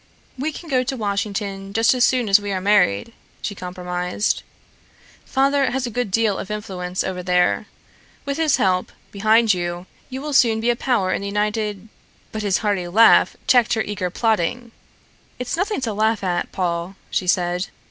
[0.35, 3.13] "We can go to Washington just as soon as we are married,"
[3.43, 4.41] she compromised.
[5.25, 7.67] "Father has a great deal of influence over there.
[8.25, 11.87] With his help behind you you will soon be a power in the United"
[12.31, 14.71] but his hearty laugh checked her eager plotting.
[15.37, 17.67] "It's nothing to laugh at, Paul," she said.